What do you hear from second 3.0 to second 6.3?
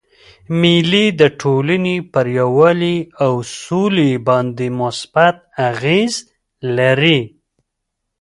او سولي باندي مثبت اغېز